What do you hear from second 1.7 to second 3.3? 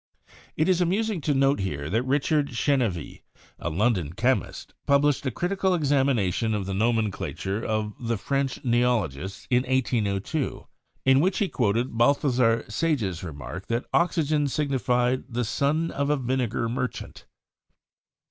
that Richard Chenevix,